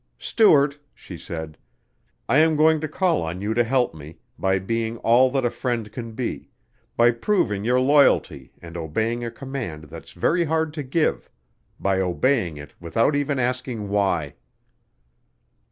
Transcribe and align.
"Stuart," 0.17 0.79
she 0.95 1.15
said, 1.15 1.59
"I 2.27 2.39
am 2.39 2.55
going 2.55 2.81
to 2.81 2.87
call 2.87 3.21
on 3.21 3.39
you 3.39 3.53
to 3.53 3.63
help 3.63 3.93
me, 3.93 4.17
by 4.35 4.57
being 4.57 4.97
all 4.97 5.29
that 5.29 5.45
a 5.45 5.51
friend 5.51 5.91
can 5.91 6.13
be 6.13 6.49
by 6.97 7.11
proving 7.11 7.63
your 7.63 7.79
loyalty 7.79 8.51
and 8.63 8.75
obeying 8.75 9.23
a 9.23 9.29
command 9.29 9.83
that's 9.83 10.13
very 10.13 10.45
hard 10.45 10.73
to 10.73 10.81
give... 10.81 11.29
by 11.79 11.99
obeying 12.01 12.57
it 12.57 12.73
without 12.79 13.15
even 13.15 13.37
asking 13.37 13.89
why." 13.89 14.33